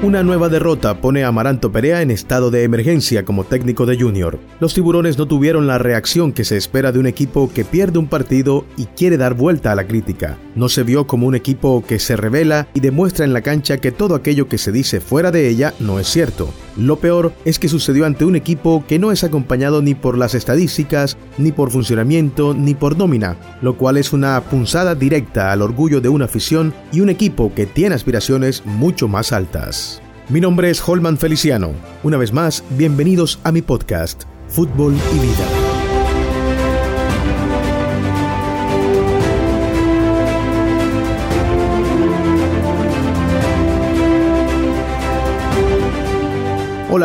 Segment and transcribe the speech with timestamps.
[0.00, 4.38] Una nueva derrota pone a Amaranto Perea en estado de emergencia como técnico de Junior.
[4.60, 8.06] Los tiburones no tuvieron la reacción que se espera de un equipo que pierde un
[8.06, 10.38] partido y quiere dar vuelta a la crítica.
[10.54, 13.90] No se vio como un equipo que se revela y demuestra en la cancha que
[13.90, 16.48] todo aquello que se dice fuera de ella no es cierto.
[16.76, 20.36] Lo peor es que sucedió ante un equipo que no es acompañado ni por las
[20.36, 26.00] estadísticas, ni por funcionamiento, ni por nómina, lo cual es una punzada directa al orgullo
[26.00, 29.87] de una afición y un equipo que tiene aspiraciones mucho más altas.
[30.28, 31.72] Mi nombre es Holman Feliciano.
[32.02, 35.57] Una vez más, bienvenidos a mi podcast, Fútbol y Vida.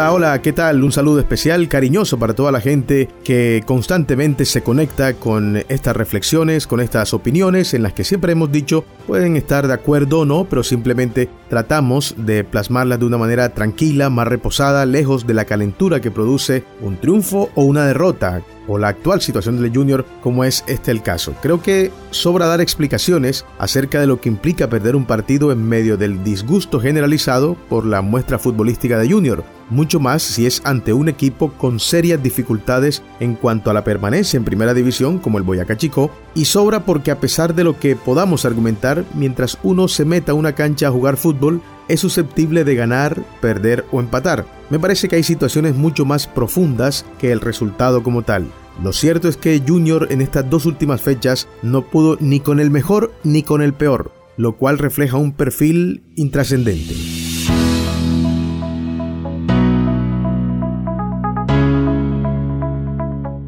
[0.04, 0.84] Hola, hola, ¿qué tal?
[0.84, 6.68] Un saludo especial, cariñoso para toda la gente que constantemente se conecta con estas reflexiones,
[6.68, 10.44] con estas opiniones en las que siempre hemos dicho pueden estar de acuerdo o no,
[10.44, 16.02] pero simplemente tratamos de plasmarlas de una manera tranquila, más reposada, lejos de la calentura
[16.02, 20.64] que produce un triunfo o una derrota o la actual situación del Junior como es
[20.68, 21.34] este el caso.
[21.42, 25.98] Creo que sobra dar explicaciones acerca de lo que implica perder un partido en medio
[25.98, 29.44] del disgusto generalizado por la muestra futbolística de Junior,
[29.74, 34.38] mucho más si es ante un equipo con serias dificultades en cuanto a la permanencia
[34.38, 37.96] en primera división como el Boyacá Chico, y sobra porque a pesar de lo que
[37.96, 42.76] podamos argumentar, mientras uno se meta a una cancha a jugar fútbol, es susceptible de
[42.76, 44.46] ganar, perder o empatar.
[44.70, 48.48] Me parece que hay situaciones mucho más profundas que el resultado como tal.
[48.82, 52.72] Lo cierto es que Junior en estas dos últimas fechas no pudo ni con el
[52.72, 57.23] mejor ni con el peor, lo cual refleja un perfil intrascendente.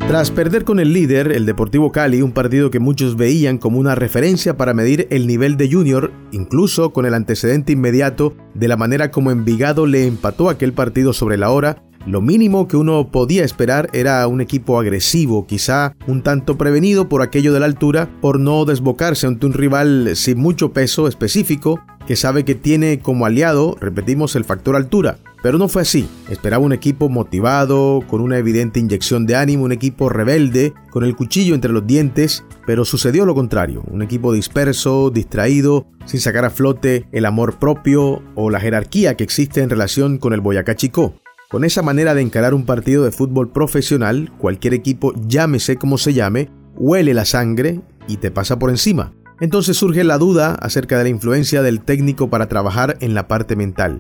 [0.08, 3.96] Tras perder con el líder, el Deportivo Cali, un partido que muchos veían como una
[3.96, 9.10] referencia para medir el nivel de Junior, incluso con el antecedente inmediato de la manera
[9.10, 13.90] como Envigado le empató aquel partido sobre la hora, lo mínimo que uno podía esperar
[13.94, 18.64] era un equipo agresivo, quizá un tanto prevenido por aquello de la altura, por no
[18.66, 24.36] desbocarse ante un rival sin mucho peso específico, que sabe que tiene como aliado, repetimos,
[24.36, 25.18] el factor altura.
[25.46, 26.10] Pero no fue así.
[26.28, 31.16] Esperaba un equipo motivado, con una evidente inyección de ánimo, un equipo rebelde, con el
[31.16, 33.84] cuchillo entre los dientes, pero sucedió lo contrario.
[33.92, 39.24] Un equipo disperso, distraído, sin sacar a flote el amor propio o la jerarquía que
[39.24, 41.14] existe en relación con el Boyacá Chico.
[41.52, 46.16] Con esa manera de encarar un partido de fútbol profesional, cualquier equipo, llámese como se
[46.16, 49.14] llame, huele la sangre y te pasa por encima.
[49.40, 53.56] Entonces surge la duda acerca de la influencia del técnico para trabajar en la parte
[53.56, 54.00] mental,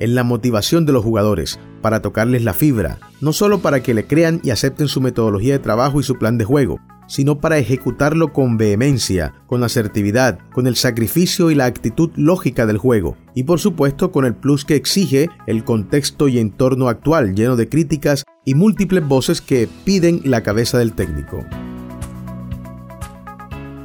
[0.00, 4.06] en la motivación de los jugadores, para tocarles la fibra, no solo para que le
[4.06, 8.32] crean y acepten su metodología de trabajo y su plan de juego, sino para ejecutarlo
[8.32, 13.60] con vehemencia, con asertividad, con el sacrificio y la actitud lógica del juego, y por
[13.60, 18.54] supuesto con el plus que exige el contexto y entorno actual lleno de críticas y
[18.54, 21.44] múltiples voces que piden la cabeza del técnico.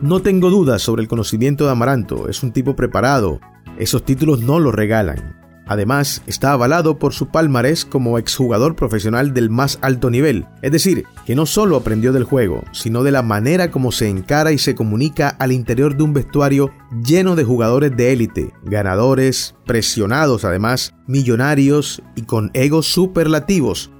[0.01, 3.39] No tengo dudas sobre el conocimiento de Amaranto, es un tipo preparado,
[3.77, 5.40] esos títulos no los regalan.
[5.67, 11.05] Además, está avalado por su palmarés como exjugador profesional del más alto nivel, es decir,
[11.25, 14.75] que no solo aprendió del juego, sino de la manera como se encara y se
[14.75, 16.71] comunica al interior de un vestuario
[17.03, 23.91] lleno de jugadores de élite, ganadores, presionados además, millonarios y con egos superlativos.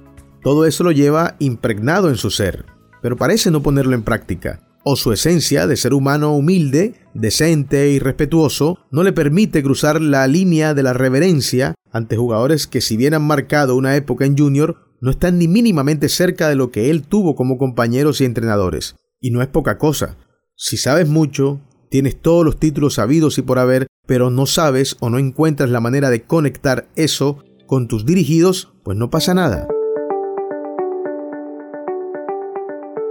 [0.42, 2.66] Todo eso lo lleva impregnado en su ser,
[3.00, 7.98] pero parece no ponerlo en práctica o su esencia de ser humano humilde, decente y
[7.98, 13.14] respetuoso no le permite cruzar la línea de la reverencia ante jugadores que si bien
[13.14, 17.02] han marcado una época en junior, no están ni mínimamente cerca de lo que él
[17.02, 18.96] tuvo como compañeros y entrenadores.
[19.20, 20.16] Y no es poca cosa.
[20.56, 21.60] Si sabes mucho,
[21.90, 25.80] tienes todos los títulos sabidos y por haber, pero no sabes o no encuentras la
[25.80, 29.66] manera de conectar eso con tus dirigidos, pues no pasa nada.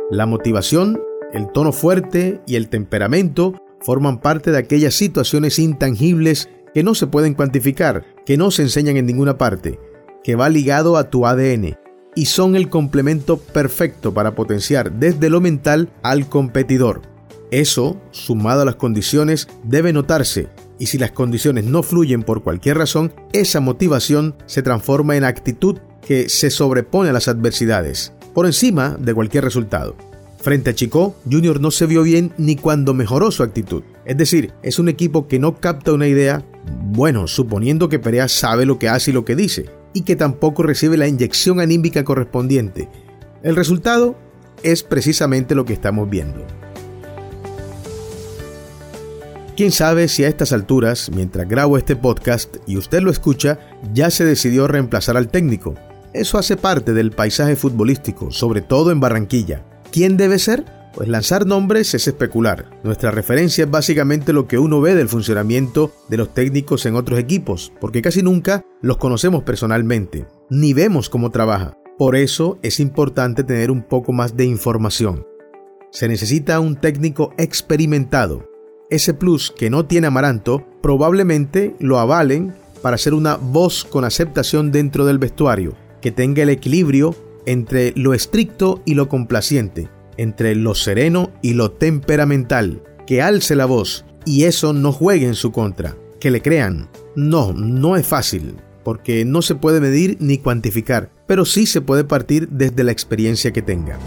[0.10, 1.00] La motivación
[1.34, 7.08] el tono fuerte y el temperamento forman parte de aquellas situaciones intangibles que no se
[7.08, 9.80] pueden cuantificar, que no se enseñan en ninguna parte,
[10.24, 11.78] que va ligado a tu ADN
[12.16, 17.02] y son el complemento perfecto para potenciar desde lo mental al competidor.
[17.52, 20.50] Eso, sumado a las condiciones, debe notarse
[20.80, 25.80] y si las condiciones no fluyen por cualquier razón, esa motivación se transforma en actitud
[26.06, 29.96] que se sobrepone a las adversidades, por encima de cualquier resultado.
[30.42, 33.84] Frente a Chico, Junior no se vio bien ni cuando mejoró su actitud.
[34.06, 36.44] Es decir, es un equipo que no capta una idea,
[36.86, 40.64] bueno, suponiendo que Perea sabe lo que hace y lo que dice, y que tampoco
[40.64, 42.90] recibe la inyección anímica correspondiente.
[43.44, 44.18] El resultado
[44.64, 46.44] es precisamente lo que estamos viendo.
[49.56, 53.60] Quién sabe si a estas alturas, mientras grabo este podcast y usted lo escucha,
[53.94, 55.76] ya se decidió reemplazar al técnico.
[56.14, 59.66] Eso hace parte del paisaje futbolístico, sobre todo en Barranquilla.
[59.92, 60.64] ¿Quién debe ser?
[60.94, 62.70] Pues lanzar nombres es especular.
[62.82, 67.20] Nuestra referencia es básicamente lo que uno ve del funcionamiento de los técnicos en otros
[67.20, 71.78] equipos, porque casi nunca los conocemos personalmente, ni vemos cómo trabaja.
[71.98, 75.26] Por eso es importante tener un poco más de información.
[75.92, 78.50] Se necesita un técnico experimentado.
[78.90, 84.72] Ese plus que no tiene Amaranto probablemente lo avalen para ser una voz con aceptación
[84.72, 87.14] dentro del vestuario, que tenga el equilibrio
[87.46, 93.66] entre lo estricto y lo complaciente, entre lo sereno y lo temperamental, que alce la
[93.66, 96.90] voz y eso no juegue en su contra, que le crean.
[97.16, 102.04] No, no es fácil, porque no se puede medir ni cuantificar, pero sí se puede
[102.04, 103.98] partir desde la experiencia que tenga.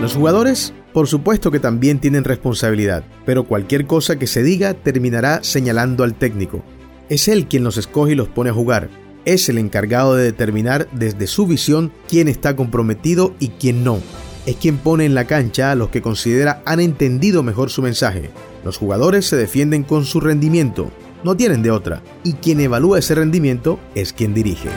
[0.00, 5.44] Los jugadores, por supuesto que también tienen responsabilidad, pero cualquier cosa que se diga terminará
[5.44, 6.64] señalando al técnico.
[7.08, 8.90] Es él quien los escoge y los pone a jugar,
[9.24, 14.00] es el encargado de determinar desde su visión quién está comprometido y quién no.
[14.46, 18.30] Es quien pone en la cancha a los que considera han entendido mejor su mensaje.
[18.64, 20.90] Los jugadores se defienden con su rendimiento,
[21.22, 24.68] no tienen de otra, y quien evalúa ese rendimiento es quien dirige.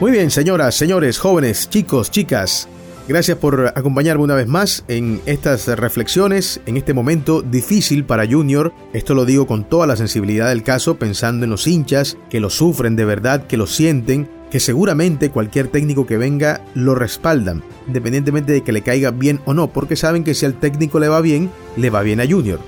[0.00, 2.68] Muy bien, señoras, señores, jóvenes, chicos, chicas,
[3.10, 8.72] Gracias por acompañarme una vez más en estas reflexiones, en este momento difícil para Junior.
[8.92, 12.50] Esto lo digo con toda la sensibilidad del caso, pensando en los hinchas que lo
[12.50, 18.52] sufren de verdad, que lo sienten, que seguramente cualquier técnico que venga lo respaldan, independientemente
[18.52, 21.20] de que le caiga bien o no, porque saben que si al técnico le va
[21.20, 22.60] bien, le va bien a Junior.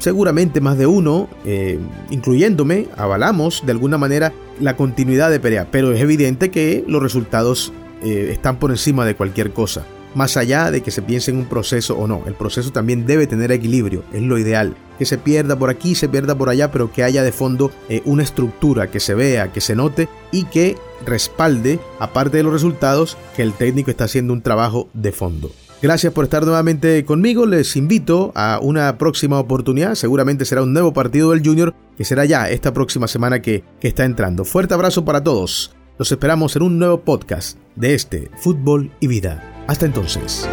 [0.00, 1.78] Seguramente más de uno, eh,
[2.10, 7.72] incluyéndome, avalamos de alguna manera la continuidad de Perea, pero es evidente que los resultados
[8.04, 9.84] eh, están por encima de cualquier cosa.
[10.14, 13.26] Más allá de que se piense en un proceso o no, el proceso también debe
[13.26, 14.76] tener equilibrio, es lo ideal.
[14.96, 18.00] Que se pierda por aquí, se pierda por allá, pero que haya de fondo eh,
[18.04, 23.16] una estructura que se vea, que se note y que respalde, aparte de los resultados,
[23.34, 25.50] que el técnico está haciendo un trabajo de fondo.
[25.82, 27.44] Gracias por estar nuevamente conmigo.
[27.44, 29.96] Les invito a una próxima oportunidad.
[29.96, 33.88] Seguramente será un nuevo partido del Junior que será ya esta próxima semana que, que
[33.88, 34.44] está entrando.
[34.44, 35.74] Fuerte abrazo para todos.
[35.98, 39.64] Los esperamos en un nuevo podcast de este Fútbol y Vida.
[39.66, 40.48] Hasta entonces.